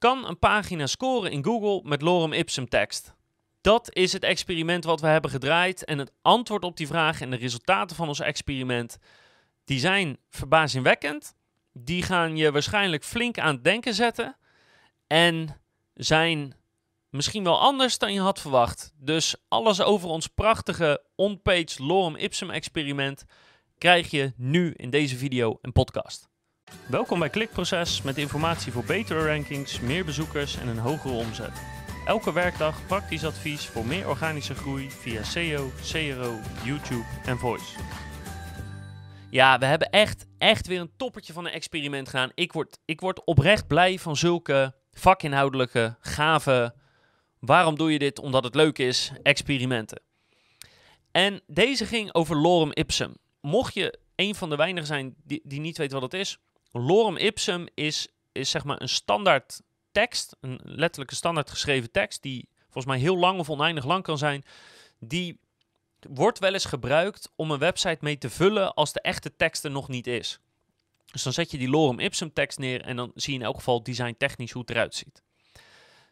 [0.00, 3.14] Kan een pagina scoren in Google met lorem ipsum tekst?
[3.60, 5.84] Dat is het experiment wat we hebben gedraaid.
[5.84, 8.98] En het antwoord op die vraag en de resultaten van ons experiment,
[9.64, 11.34] die zijn verbazingwekkend.
[11.72, 14.36] Die gaan je waarschijnlijk flink aan het denken zetten.
[15.06, 15.60] En
[15.94, 16.54] zijn
[17.08, 18.92] misschien wel anders dan je had verwacht.
[18.96, 23.24] Dus alles over ons prachtige on-page lorem ipsum experiment
[23.78, 26.29] krijg je nu in deze video en podcast.
[26.88, 31.62] Welkom bij Klikproces met informatie voor betere rankings, meer bezoekers en een hogere omzet.
[32.06, 37.78] Elke werkdag praktisch advies voor meer organische groei via SEO, CRO, YouTube en Voice.
[39.30, 42.30] Ja, we hebben echt, echt weer een toppertje van een experiment gedaan.
[42.34, 46.74] Ik word, ik word oprecht blij van zulke vakinhoudelijke, gave,
[47.38, 48.18] waarom doe je dit?
[48.18, 50.02] Omdat het leuk is, experimenten.
[51.10, 53.14] En deze ging over lorem ipsum.
[53.40, 56.38] Mocht je een van de weinigen zijn die, die niet weet wat het is,
[56.72, 59.60] lorem ipsum is, is zeg maar een standaard
[59.92, 64.18] tekst, een letterlijke standaard geschreven tekst, die volgens mij heel lang of oneindig lang kan
[64.18, 64.44] zijn,
[64.98, 65.40] die
[66.08, 69.70] wordt wel eens gebruikt om een website mee te vullen als de echte tekst er
[69.70, 70.40] nog niet is.
[71.06, 73.56] Dus dan zet je die lorem ipsum tekst neer en dan zie je in elk
[73.56, 75.22] geval designtechnisch hoe het eruit ziet.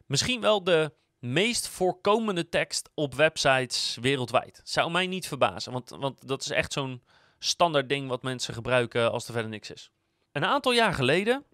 [0.07, 4.61] Misschien wel de meest voorkomende tekst op websites wereldwijd.
[4.65, 7.03] Zou mij niet verbazen, want, want dat is echt zo'n
[7.39, 9.91] standaard ding wat mensen gebruiken als er verder niks is.
[10.39, 11.45] Een aantal jaar geleden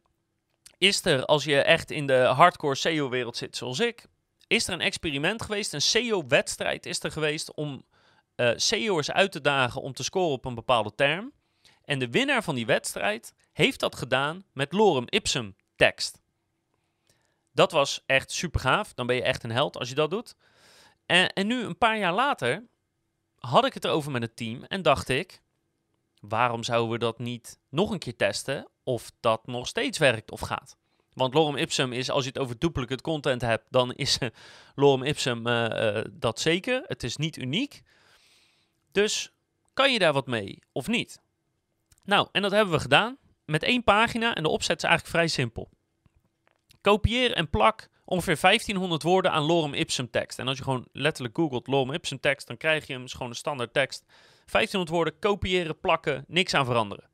[0.78, 4.06] is er, als je echt in de hardcore SEO-wereld zit zoals ik,
[4.46, 7.84] is er een experiment geweest, een SEO-wedstrijd is er geweest om
[8.36, 11.32] uh, uit te dagen om te scoren op een bepaalde term.
[11.84, 16.20] En de winnaar van die wedstrijd heeft dat gedaan met lorem ipsum tekst.
[17.52, 18.94] Dat was echt super gaaf.
[18.94, 20.36] Dan ben je echt een held als je dat doet.
[21.06, 22.64] En, en nu, een paar jaar later,
[23.38, 25.42] had ik het erover met het team en dacht ik:
[26.28, 30.41] waarom zouden we dat niet nog een keer testen of dat nog steeds werkt of
[30.41, 30.77] gaat?
[31.12, 34.19] Want lorem ipsum is, als je het over duplicate content hebt, dan is
[34.75, 36.83] lorem ipsum uh, uh, dat zeker.
[36.86, 37.83] Het is niet uniek.
[38.92, 39.33] Dus
[39.75, 41.21] kan je daar wat mee of niet?
[42.04, 45.28] Nou, en dat hebben we gedaan met één pagina en de opzet is eigenlijk vrij
[45.28, 45.71] simpel.
[46.81, 50.38] Kopieer en plak ongeveer 1500 woorden aan lorem ipsum tekst.
[50.38, 53.28] En als je gewoon letterlijk googelt lorem ipsum tekst, dan krijg je hem, is gewoon
[53.28, 54.04] een standaard tekst.
[54.06, 57.09] 1500 woorden, kopiëren, plakken, niks aan veranderen.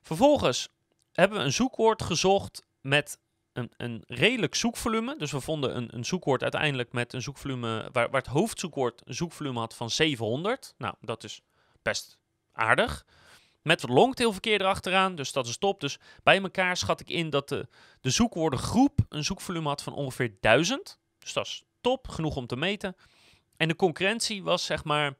[0.00, 0.68] Vervolgens
[1.12, 3.18] hebben we een zoekwoord gezocht met
[3.52, 5.14] een, een redelijk zoekvolume.
[5.18, 9.14] Dus we vonden een, een zoekwoord uiteindelijk met een zoekvolume waar, waar het hoofdzoekwoord een
[9.14, 10.74] zoekvolume had van 700.
[10.78, 11.42] Nou, dat is
[11.82, 12.18] best
[12.52, 13.04] aardig.
[13.62, 15.80] Met longtailverkeer erachteraan, dus dat is top.
[15.80, 17.68] Dus bij elkaar schat ik in dat de,
[18.00, 20.98] de zoekwoordengroep een zoekvolume had van ongeveer 1000.
[21.18, 22.96] Dus dat is top, genoeg om te meten.
[23.56, 25.16] En de concurrentie was zeg maar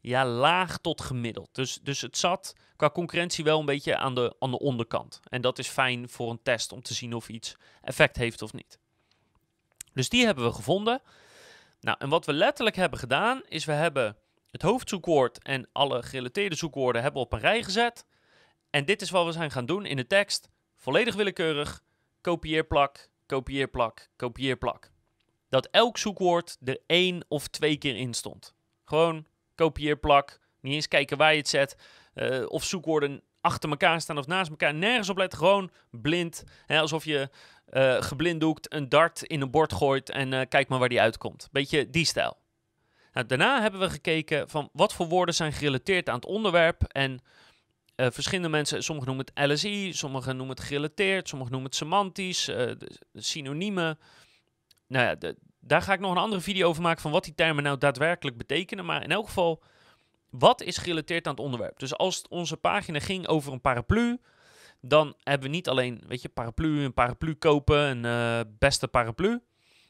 [0.00, 1.48] ja, laag tot gemiddeld.
[1.52, 5.20] Dus, dus het zat qua concurrentie wel een beetje aan de, aan de onderkant.
[5.28, 8.52] En dat is fijn voor een test om te zien of iets effect heeft of
[8.52, 8.78] niet.
[9.92, 11.02] Dus die hebben we gevonden.
[11.80, 14.16] Nou, en wat we letterlijk hebben gedaan, is we hebben
[14.52, 18.06] het hoofdzoekwoord en alle gerelateerde zoekwoorden hebben we op een rij gezet.
[18.70, 20.48] En dit is wat we zijn gaan doen in de tekst.
[20.76, 21.82] Volledig willekeurig.
[22.20, 23.08] Kopieer plak,
[24.16, 24.90] kopieer plak.
[25.48, 28.54] Dat elk zoekwoord er één of twee keer in stond.
[28.84, 30.40] Gewoon kopieer plak.
[30.60, 31.76] Niet eens kijken waar je het zet.
[32.14, 34.74] Uh, of zoekwoorden achter elkaar staan of naast elkaar.
[34.74, 35.38] Nergens op letten.
[35.38, 36.44] Gewoon blind.
[36.66, 37.28] Hè, alsof je
[37.70, 41.48] uh, geblinddoekt een dart in een bord gooit en uh, kijk maar waar die uitkomt.
[41.52, 42.41] Beetje die stijl.
[43.12, 46.82] Nou, daarna hebben we gekeken van wat voor woorden zijn gerelateerd aan het onderwerp.
[46.82, 47.20] En
[47.96, 52.48] uh, verschillende mensen, sommigen noemen het LSI, sommigen noemen het gerelateerd, sommigen noemen het semantisch,
[52.48, 52.72] uh,
[53.14, 53.98] synoniemen.
[54.86, 57.64] Nou ja, daar ga ik nog een andere video over maken van wat die termen
[57.64, 58.84] nou daadwerkelijk betekenen.
[58.84, 59.62] Maar in elk geval,
[60.30, 61.78] wat is gerelateerd aan het onderwerp?
[61.78, 64.20] Dus als onze pagina ging over een paraplu,
[64.80, 69.40] dan hebben we niet alleen, weet je, paraplu, een paraplu kopen, een uh, beste paraplu.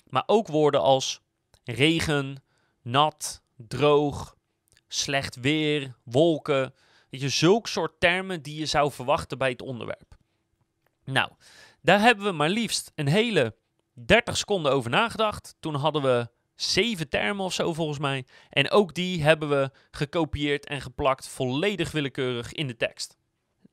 [0.05, 1.21] Maar ook woorden als
[1.65, 2.43] regen,
[2.83, 4.37] nat, droog,
[4.89, 6.75] slecht weer, wolken.
[7.11, 10.17] Weet je, zulke soort termen die je zou verwachten bij het onderwerp.
[11.05, 11.31] Nou,
[11.81, 13.55] daar hebben we maar liefst een hele
[13.93, 15.55] 30 seconden over nagedacht.
[15.61, 18.27] Toen hadden we zeven termen of zo volgens mij.
[18.49, 23.17] En ook die hebben we gekopieerd en geplakt volledig willekeurig in de tekst.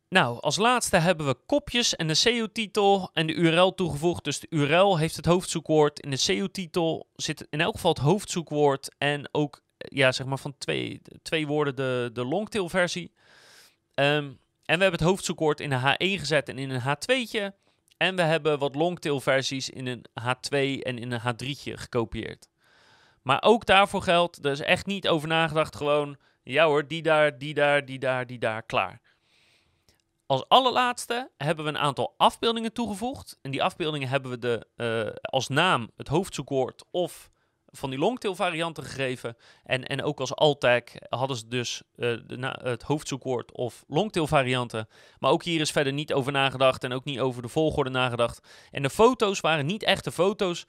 [0.10, 4.24] Nou, als laatste hebben we kopjes en de SEO-titel en de URL toegevoegd.
[4.24, 6.00] Dus de URL heeft het hoofdzoekwoord.
[6.00, 10.58] In de SEO-titel zit in elk geval het hoofdzoekwoord en ook ja, zeg maar van
[10.58, 13.12] twee, twee woorden de, de longtail-versie.
[13.96, 17.58] Um, en we hebben het hoofdzoekwoord in een H1 gezet en in een H2'tje.
[17.98, 22.50] En we hebben wat longtail-versies in een H2 en in een H3'tje gekopieerd.
[23.22, 25.76] Maar ook daarvoor geldt, er is echt niet over nagedacht.
[25.76, 29.02] Gewoon, ja hoor, die daar, die daar, die daar, die daar, klaar.
[30.30, 33.38] Als allerlaatste hebben we een aantal afbeeldingen toegevoegd.
[33.42, 37.30] En die afbeeldingen hebben we de, eh, als naam het hoofdzoekwoord of
[37.66, 39.38] van die longtail varianten gegeven.
[39.64, 44.88] En, en ook als alt-tag hadden ze dus uh, de het hoofdzoekwoord of longtail varianten.
[45.20, 48.48] Maar ook hier is verder niet over nagedacht en ook niet over de volgorde nagedacht.
[48.72, 50.66] En de foto's waren niet echte foto's.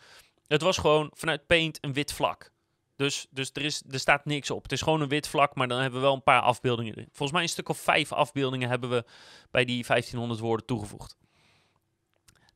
[0.47, 2.51] Het was gewoon vanuit Paint een wit vlak.
[3.00, 4.62] Dus, dus er, is, er staat niks op.
[4.62, 6.94] Het is gewoon een wit vlak, maar dan hebben we wel een paar afbeeldingen.
[6.94, 9.05] Volgens mij een stuk of vijf afbeeldingen hebben we
[9.50, 11.17] bij die 1500 woorden toegevoegd.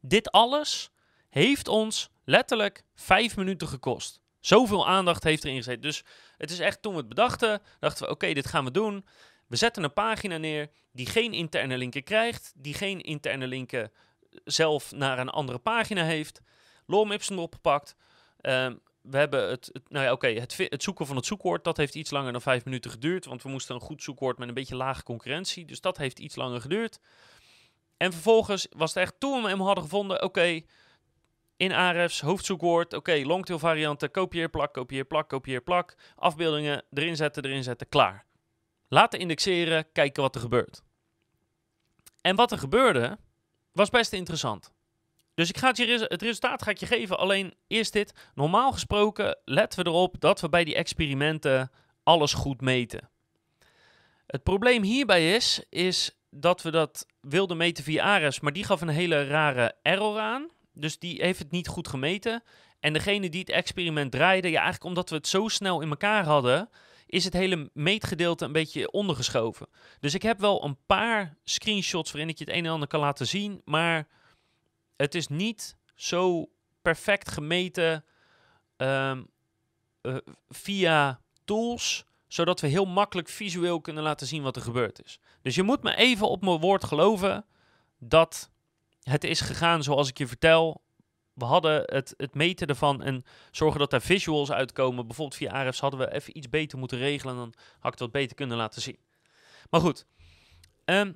[0.00, 0.90] Dit alles
[1.28, 4.20] heeft ons letterlijk vijf minuten gekost.
[4.40, 5.82] Zoveel aandacht heeft erin gezeten.
[5.82, 6.04] Dus
[6.36, 9.06] het is echt toen we het bedachten, dachten we: oké, dit gaan we doen.
[9.46, 13.92] We zetten een pagina neer die geen interne linken krijgt, die geen interne linken
[14.44, 16.40] zelf naar een andere pagina heeft.
[16.86, 17.96] Lorem Ipsum opgepakt.
[18.40, 18.80] Um,
[19.10, 22.10] we hebben het, nou ja, oké, het, het, zoeken van het zoekwoord, dat heeft iets
[22.10, 23.24] langer dan vijf minuten geduurd.
[23.24, 25.64] Want we moesten een goed zoekwoord met een beetje lage concurrentie.
[25.64, 26.98] Dus dat heeft iets langer geduurd.
[27.96, 30.60] En vervolgens was het echt, toen we hem hadden gevonden, oké,
[31.56, 35.96] in Ahrefs, hoofdzoekwoord, oké, okay, longtail varianten, kopieer, plak, kopieer, plak, kopieer, plak.
[36.16, 38.26] Afbeeldingen, erin zetten, erin zetten, klaar.
[38.88, 40.82] Laten indexeren, kijken wat er gebeurt.
[42.20, 43.18] En wat er gebeurde,
[43.72, 44.72] was best interessant.
[45.34, 47.18] Dus ik ga het, je, het resultaat ga ik je geven.
[47.18, 48.12] Alleen eerst dit.
[48.34, 51.70] Normaal gesproken letten we erop dat we bij die experimenten
[52.02, 53.08] alles goed meten.
[54.26, 58.80] Het probleem hierbij is, is dat we dat wilden meten via Ares, maar die gaf
[58.80, 60.48] een hele rare error aan.
[60.72, 62.42] Dus die heeft het niet goed gemeten.
[62.80, 66.24] En degene die het experiment draaide, ja, eigenlijk omdat we het zo snel in elkaar
[66.24, 66.68] hadden,
[67.06, 69.66] is het hele meetgedeelte een beetje ondergeschoven.
[70.00, 73.00] Dus ik heb wel een paar screenshots waarin ik je het een en ander kan
[73.00, 74.08] laten zien, maar
[74.96, 76.48] het is niet zo
[76.82, 78.04] perfect gemeten
[78.76, 79.22] ehm,
[80.00, 80.16] eh,
[80.48, 85.20] via tools, zodat we heel makkelijk visueel kunnen laten zien wat er gebeurd is.
[85.42, 87.46] Dus je moet me even op mijn woord geloven
[87.98, 88.50] dat
[89.02, 90.82] het is gegaan zoals ik je vertel.
[91.32, 95.06] We hadden het, het meten ervan en zorgen dat er visuals uitkomen.
[95.06, 97.36] Bijvoorbeeld via Ahrefs hadden we even iets beter moeten regelen.
[97.36, 98.98] Dan had ik wat beter kunnen laten zien.
[99.70, 100.06] Maar goed,
[100.84, 101.12] ehm,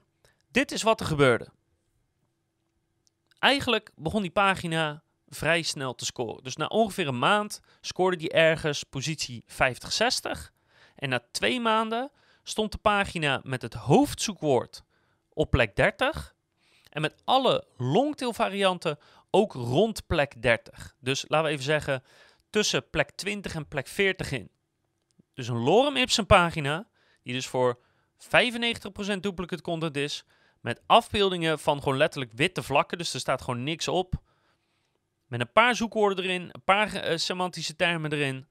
[0.51, 1.49] dit is wat er gebeurde
[3.39, 6.43] eigenlijk begon die pagina vrij snel te scoren.
[6.43, 9.55] Dus na ongeveer een maand scoorde die ergens positie 50-60.
[10.95, 12.11] En na twee maanden
[12.43, 14.83] stond de pagina met het hoofdzoekwoord
[15.33, 16.35] op plek 30.
[16.91, 18.99] En met alle longtail varianten
[19.31, 20.95] ook rond plek 30.
[21.01, 22.03] Dus laten we even zeggen
[22.51, 24.51] tussen plek 20 en plek 40 in.
[25.35, 26.89] Dus een lorem ipsum pagina,
[27.23, 27.79] die dus voor
[28.19, 28.27] 95%
[29.21, 30.25] duplicate content is,
[30.61, 32.99] met afbeeldingen van gewoon letterlijk witte vlakken.
[32.99, 34.15] Dus er staat gewoon niks op.
[35.27, 38.47] Met een paar zoekwoorden erin, een paar uh, semantische termen erin.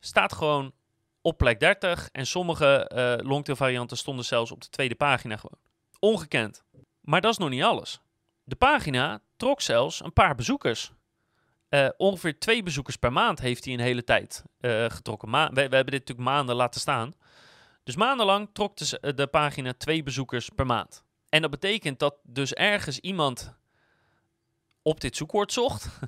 [0.00, 0.72] Staat gewoon
[1.20, 2.08] op plek 30.
[2.12, 5.58] En sommige uh, longtail varianten stonden zelfs op de tweede pagina gewoon.
[5.98, 6.62] Ongekend.
[7.00, 8.00] Maar dat is nog niet alles.
[8.44, 10.92] De pagina trok zelfs een paar bezoekers.
[11.70, 14.44] Uh, ongeveer twee bezoekers per maand heeft hij een hele tijd
[14.88, 15.30] getrokken.
[15.30, 17.14] We, hebben dit natuurlijk maanden laten staan.
[17.84, 21.04] Dus maandenlang trok de, de pagina twee bezoekers per maand.
[21.30, 23.54] En dat betekent dat dus ergens iemand
[24.82, 25.88] op dit zoekwoord zocht.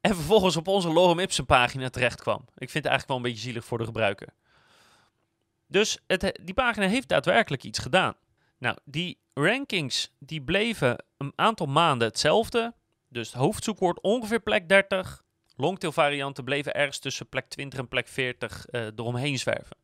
[0.00, 2.40] en vervolgens op onze Lorem Ipsum pagina terecht kwam.
[2.40, 4.28] Ik vind het eigenlijk wel een beetje zielig voor de gebruiker.
[5.66, 8.14] Dus het, die pagina heeft daadwerkelijk iets gedaan.
[8.58, 12.74] Nou, die rankings die bleven een aantal maanden hetzelfde.
[13.08, 15.24] Dus het hoofdzoekwoord ongeveer plek 30.
[15.56, 19.76] Longtail varianten bleven ergens tussen plek 20 en plek 40 uh, eh, eromheen zwerven.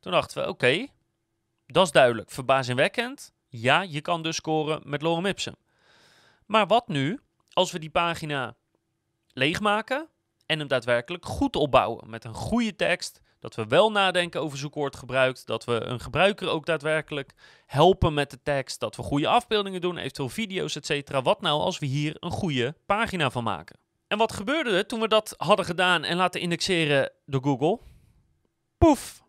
[0.00, 0.86] Toen dachten we, oké,
[1.66, 2.30] dat is duidelijk.
[2.30, 3.32] Verbazingwekkend.
[3.56, 5.54] Ja, je kan dus scoren met lorem ipsum.
[6.46, 7.20] Maar wat nu
[7.52, 8.56] als we die pagina
[9.32, 10.08] leegmaken
[10.46, 15.46] en hem daadwerkelijk goed opbouwen met een goede tekst, dat we wel nadenken over zoekwoordgebruik,
[15.46, 17.34] dat we een gebruiker ook daadwerkelijk
[17.66, 21.20] helpen met de tekst, dat we goede afbeeldingen doen, eventueel video's, etc.
[21.22, 23.78] Wat nou als we hier een goede pagina van maken?
[24.06, 27.80] En wat gebeurde er toen we dat hadden gedaan en laten indexeren door Google?
[28.78, 29.22] Poef!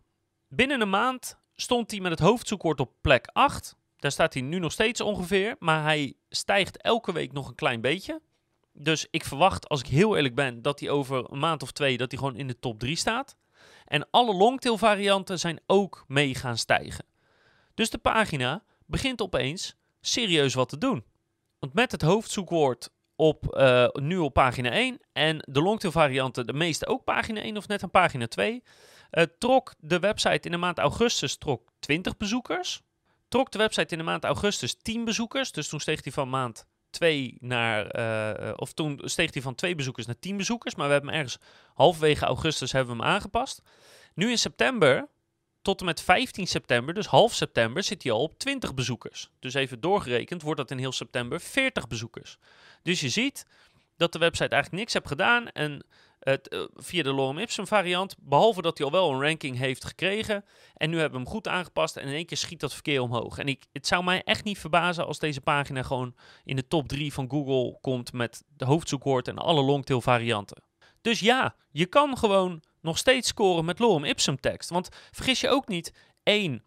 [0.48, 4.58] Binnen een maand stond hij met het hoofdzoekwoord op plek 8 daar staat hij nu
[4.58, 8.20] nog steeds ongeveer, maar hij stijgt elke week nog een klein beetje.
[8.72, 11.96] Dus ik verwacht, als ik heel eerlijk ben, dat hij over een maand of twee
[11.96, 13.36] dat hij gewoon in de top 3 staat.
[13.84, 17.04] En alle longtail varianten zijn ook mee gaan stijgen.
[17.74, 21.04] Dus de pagina begint opeens serieus wat te doen.
[21.58, 26.52] Want met het hoofdzoekwoord op, uh, nu op pagina 1 en de longtail varianten de
[26.52, 28.62] meeste ook pagina 1 of net een pagina 2,
[29.10, 32.82] uh, trok de website in de maand augustus trok 20 bezoekers
[33.36, 35.52] trok de website in de maand augustus 10 bezoekers.
[35.52, 37.98] Dus toen steeg hij van maand 2 naar.
[37.98, 40.74] Uh, of toen steeg hij van 2 bezoekers naar 10 bezoekers.
[40.74, 41.38] Maar we hebben hem ergens
[41.74, 43.62] halverwege augustus hebben we hem aangepast.
[44.14, 45.08] Nu in september
[45.62, 49.30] tot en met 15 september, dus half september, zit hij al op 20 bezoekers.
[49.38, 52.38] Dus even doorgerekend wordt dat in heel september 40 bezoekers.
[52.82, 53.46] Dus je ziet
[53.96, 55.84] dat de website eigenlijk niks heeft gedaan en
[56.30, 59.84] het, eh, via de Lorem Ipsum variant, behalve dat hij al wel een ranking heeft
[59.84, 60.44] gekregen.
[60.74, 63.38] En nu hebben we hem goed aangepast en in één keer schiet dat verkeer omhoog.
[63.38, 66.14] En ik, het zou mij echt niet verbazen als deze pagina gewoon
[66.44, 70.62] in de top 3 van Google komt met de hoofdzoekwoord en alle longtail varianten.
[71.00, 74.70] Dus ja, je kan gewoon nog steeds scoren met Lorem Ipsum tekst.
[74.70, 75.92] Want vergis je ook niet,
[76.22, 76.62] één,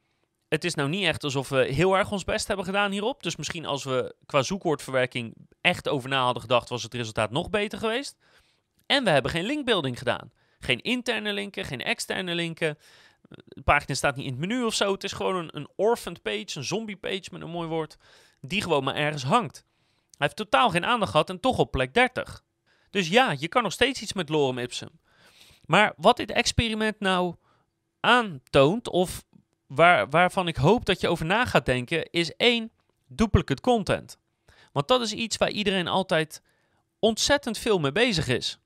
[0.48, 3.24] het is nou niet echt alsof we heel erg ons best hebben gedaan hierop.
[3.24, 7.50] Dus misschien als we qua zoekwoordverwerking echt over na hadden gedacht, was het resultaat nog
[7.50, 8.18] beter geweest.
[8.90, 10.32] En we hebben geen linkbuilding gedaan.
[10.60, 12.78] Geen interne linken, geen externe linken.
[13.30, 14.92] De pagina staat niet in het menu of zo.
[14.92, 17.98] Het is gewoon een, een orphaned page, een zombie page met een mooi woord,
[18.42, 19.66] die gewoon maar ergens hangt.
[19.94, 22.44] Hij heeft totaal geen aandacht gehad en toch op plek 30.
[22.90, 25.00] Dus ja, je kan nog steeds iets met Lorem Ipsum.
[25.66, 27.36] Maar wat dit experiment nou
[28.00, 29.24] aantoont, of
[29.68, 32.72] waar, waarvan ik hoop dat je over na gaat denken, is één,
[33.08, 34.18] duplicate content.
[34.72, 36.42] Want dat is iets waar iedereen altijd
[37.00, 38.60] ontzettend veel mee bezig is.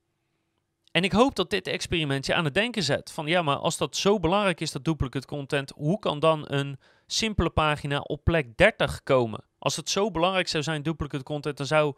[0.94, 3.12] En ik hoop dat dit experiment je aan het denken zet.
[3.12, 6.80] Van ja, maar als dat zo belangrijk is, dat duplicate content, hoe kan dan een
[7.08, 9.44] simpele pagina op plek 30 komen?
[9.60, 11.96] Als het zo belangrijk zou zijn, duplicate content, dan zou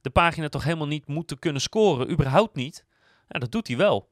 [0.00, 2.10] de pagina toch helemaal niet moeten kunnen scoren.
[2.10, 2.84] Überhaupt niet.
[3.28, 4.08] Ja, dat doet hij wel.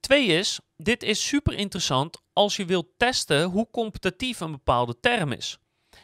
[0.00, 5.32] Twee is, dit is super interessant als je wilt testen hoe competitief een bepaalde term
[5.32, 5.58] is.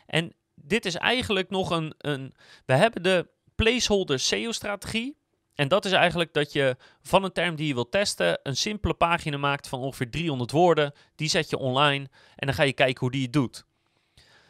[0.06, 1.94] En dit is eigenlijk nog een.
[1.98, 2.34] een
[2.66, 5.16] we hebben de placeholder SEO-strategie.
[5.58, 8.94] En dat is eigenlijk dat je van een term die je wilt testen een simpele
[8.94, 10.92] pagina maakt van ongeveer 300 woorden.
[11.14, 13.64] Die zet je online en dan ga je kijken hoe die het doet.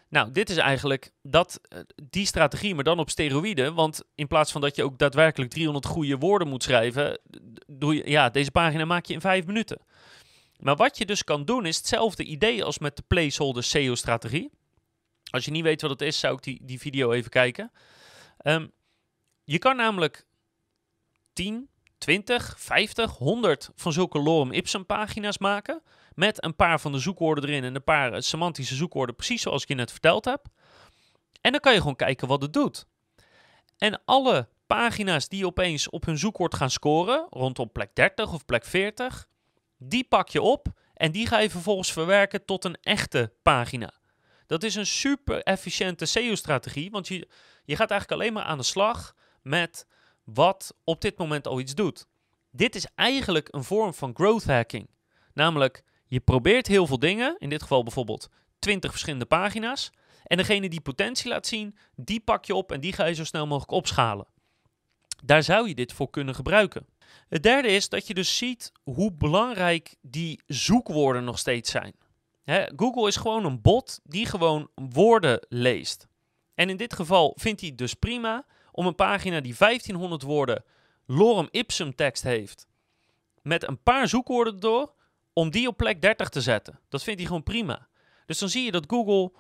[0.09, 3.75] Nou, dit is eigenlijk dat, eh, die strategie, maar dan op steroïden.
[3.75, 7.21] Want in plaats van dat je ook daadwerkelijk 300 goede woorden moet schrijven,
[7.67, 9.79] doe je, ja, deze pagina maak je in vijf minuten.
[10.59, 14.51] Maar wat je dus kan doen, is hetzelfde idee als met de placeholder SEO-strategie.
[15.31, 17.73] Als je niet weet wat het is, zou ik die, die video even kijken.
[18.45, 18.71] Um,
[19.45, 20.27] je kan namelijk
[21.39, 21.69] 10,
[21.99, 25.83] 20, 50, 100 van zulke lorem ipsum pagina's maken.
[26.15, 29.63] Met een paar van de zoekwoorden erin en een paar eh, semantische zoekwoorden, precies zoals
[29.63, 30.47] ik je net verteld heb.
[31.41, 32.87] En dan kan je gewoon kijken wat het doet.
[33.77, 38.65] En alle pagina's die opeens op hun zoekwoord gaan scoren, rondom plek 30 of plek
[38.65, 39.29] 40,
[39.77, 43.93] die pak je op en die ga je vervolgens verwerken tot een echte pagina.
[44.47, 47.29] Dat is een super efficiënte SEO-strategie, want je,
[47.65, 49.87] je gaat eigenlijk alleen maar aan de slag met
[50.35, 52.07] wat op dit moment al iets doet.
[52.51, 54.91] Dit is eigenlijk een vorm van growth hacking.
[55.33, 59.91] Namelijk, je probeert heel veel dingen, in dit geval bijvoorbeeld 20 verschillende pagina's.
[60.25, 63.25] En degene die potentie laat zien, die pak je op en die ga je zo
[63.25, 64.27] snel mogelijk opschalen.
[65.25, 66.87] Daar zou je dit voor kunnen gebruiken.
[67.29, 71.95] Het derde is dat je dus ziet hoe belangrijk die zoekwoorden nog steeds zijn.
[72.77, 76.07] Google is gewoon een bot die gewoon woorden leest.
[76.55, 78.47] En in dit geval vindt hij dus prima
[78.79, 80.65] om een pagina die 1500 woorden
[81.07, 82.67] lorem ipsum tekst heeft,
[83.43, 84.93] met een paar zoekwoorden door,
[85.33, 86.81] om die op plek 30 te zetten.
[86.89, 87.89] Dat vindt hij gewoon prima.
[88.27, 89.33] Dus dan zie je dat Google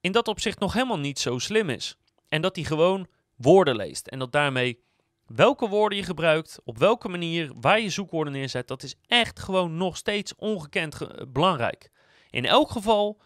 [0.00, 1.96] in dat opzicht nog helemaal niet zo slim is.
[2.28, 4.06] En dat hij gewoon woorden leest.
[4.06, 4.82] En dat daarmee
[5.26, 9.76] welke woorden je gebruikt, op welke manier, waar je zoekwoorden neerzet, dat is echt gewoon
[9.76, 10.98] nog steeds ongekend
[11.32, 11.90] belangrijk.
[12.30, 13.20] In elk geval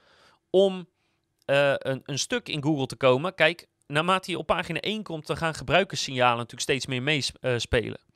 [0.50, 0.88] om
[1.46, 3.34] uh, een, een, stuk in Google te komen.
[3.34, 8.00] Kijk, naarmate je op pagina 1 komt, dan gaan gebruikerssignalen natuurlijk steeds meer meespelen.
[8.00, 8.08] Uh,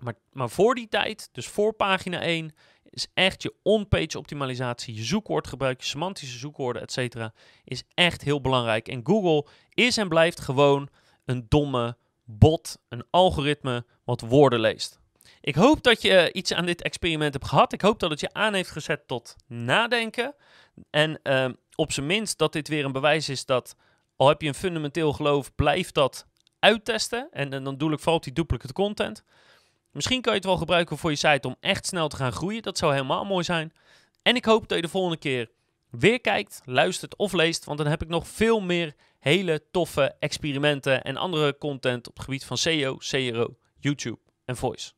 [0.00, 2.54] maar, maar voor die tijd, dus voor pagina 1,
[2.90, 7.16] is echt je on-page optimalisatie, je zoekwoordgebruik, je semantische zoekwoorden, etc.
[7.64, 8.88] is echt heel belangrijk.
[8.88, 10.88] En Google is en blijft gewoon
[11.24, 15.00] een domme bot, een algoritme wat woorden leest.
[15.40, 17.72] Ik hoop dat je iets aan dit experiment hebt gehad.
[17.72, 20.34] Ik hoop dat het je aan heeft gezet tot nadenken.
[20.90, 23.76] En uh, op zijn minst dat dit weer een bewijs is dat
[24.18, 26.26] al heb je een fundamenteel geloof, blijf dat
[26.58, 27.28] uittesten.
[27.30, 29.24] En, en dan doe ik vooral die duplicate content.
[29.92, 32.62] Misschien kan je het wel gebruiken voor je site om echt snel te gaan groeien.
[32.62, 33.72] Dat zou helemaal mooi zijn.
[34.22, 35.50] En ik hoop dat je de volgende keer
[35.90, 37.64] weer kijkt, luistert of leest.
[37.64, 42.24] Want dan heb ik nog veel meer hele toffe experimenten en andere content op het
[42.24, 44.97] gebied van SEO, CRO, YouTube en Voice.